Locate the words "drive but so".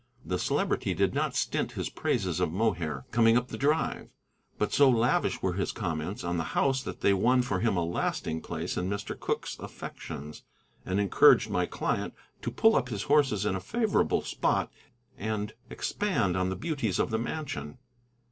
3.57-4.89